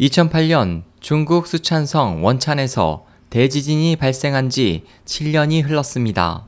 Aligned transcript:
2008년 0.00 0.84
중국 1.00 1.48
수촨성 1.48 2.24
원찬에서 2.24 3.04
대지진이 3.30 3.96
발생한 3.96 4.48
지 4.48 4.84
7년이 5.04 5.64
흘렀습니다. 5.64 6.46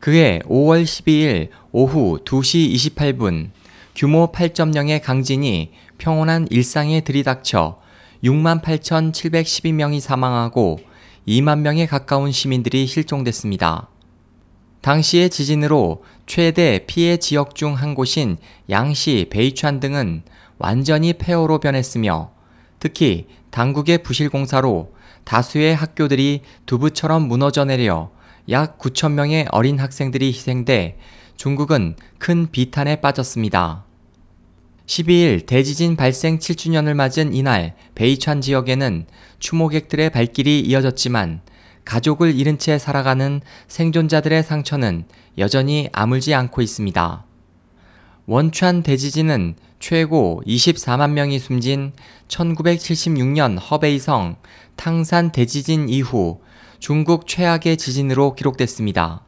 그해 0.00 0.40
5월 0.44 0.84
12일 0.84 1.48
오후 1.72 2.18
2시 2.22 2.74
28분 2.94 3.52
규모 3.96 4.30
8.0의 4.30 5.02
강진이 5.02 5.72
평온한 5.96 6.46
일상에 6.50 7.00
들이닥쳐 7.00 7.78
68,712명이 8.22 10.00
사망하고 10.00 10.78
2만 11.26 11.60
명에 11.60 11.86
가까운 11.86 12.30
시민들이 12.32 12.86
실종됐습니다. 12.86 13.88
당시의 14.82 15.30
지진으로 15.30 16.04
최대 16.26 16.84
피해 16.86 17.16
지역 17.16 17.54
중 17.54 17.74
한 17.74 17.94
곳인 17.94 18.36
양시 18.68 19.28
베이촨 19.30 19.80
등은 19.80 20.22
완전히 20.58 21.14
폐허로 21.14 21.60
변했으며 21.60 22.36
특히 22.80 23.26
당국의 23.50 24.02
부실 24.02 24.28
공사로 24.28 24.92
다수의 25.24 25.74
학교들이 25.74 26.42
두부처럼 26.66 27.28
무너져 27.28 27.64
내려 27.64 28.10
약 28.50 28.78
9천 28.78 29.12
명의 29.12 29.46
어린 29.50 29.78
학생들이 29.78 30.28
희생돼 30.28 30.98
중국은 31.36 31.96
큰 32.18 32.50
비탄에 32.50 33.00
빠졌습니다. 33.00 33.84
12일 34.86 35.44
대지진 35.44 35.96
발생 35.96 36.38
7주년을 36.38 36.94
맞은 36.94 37.34
이날 37.34 37.74
베이촨 37.94 38.40
지역에는 38.40 39.06
추모객들의 39.38 40.10
발길이 40.10 40.60
이어졌지만 40.60 41.42
가족을 41.84 42.34
잃은 42.34 42.58
채 42.58 42.78
살아가는 42.78 43.40
생존자들의 43.68 44.42
상처는 44.42 45.04
여전히 45.36 45.88
아물지 45.92 46.34
않고 46.34 46.62
있습니다. 46.62 47.27
원촨 48.30 48.82
대지진은 48.82 49.54
최고 49.80 50.42
24만 50.46 51.12
명이 51.12 51.38
숨진 51.38 51.92
1976년 52.28 53.58
허베이성 53.58 54.36
탕산 54.76 55.32
대지진 55.32 55.88
이후 55.88 56.38
중국 56.78 57.26
최악의 57.26 57.78
지진으로 57.78 58.34
기록됐습니다. 58.34 59.22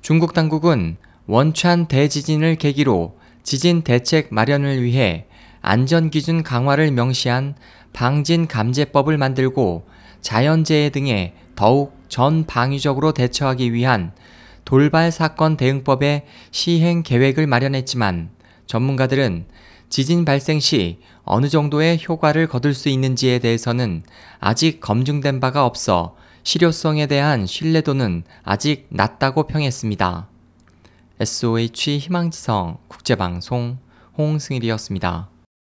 중국 0.00 0.32
당국은 0.32 0.96
원촨 1.26 1.88
대지진을 1.88 2.56
계기로 2.56 3.18
지진 3.42 3.82
대책 3.82 4.28
마련을 4.30 4.82
위해 4.82 5.26
안전기준 5.60 6.44
강화를 6.44 6.90
명시한 6.92 7.56
방진 7.92 8.46
감제법을 8.48 9.18
만들고 9.18 9.86
자연재해 10.22 10.88
등에 10.88 11.34
더욱 11.54 11.94
전방위적으로 12.08 13.12
대처하기 13.12 13.74
위한 13.74 14.12
돌발 14.68 15.10
사건 15.10 15.56
대응법의 15.56 16.26
시행 16.50 17.02
계획을 17.02 17.46
마련했지만 17.46 18.28
전문가들은 18.66 19.46
지진 19.88 20.26
발생 20.26 20.60
시 20.60 20.98
어느 21.22 21.48
정도의 21.48 21.98
효과를 22.06 22.48
거둘 22.48 22.74
수 22.74 22.90
있는지에 22.90 23.38
대해서는 23.38 24.02
아직 24.40 24.80
검증된 24.80 25.40
바가 25.40 25.64
없어 25.64 26.16
실효성에 26.42 27.06
대한 27.06 27.46
신뢰도는 27.46 28.24
아직 28.42 28.84
낮다고 28.90 29.46
평했습니다. 29.46 30.28
SOH 31.18 31.96
희망지성 32.00 32.76
국제방송 32.88 33.78
홍승일이었습니다. 34.18 35.30